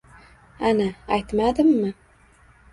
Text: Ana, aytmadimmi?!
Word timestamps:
Ana, 0.69 0.87
aytmadimmi?! 1.19 1.95